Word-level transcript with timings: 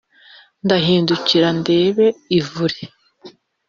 ndahindukira 0.65 1.47
ndeba 1.59 2.05
ivure 2.37 2.83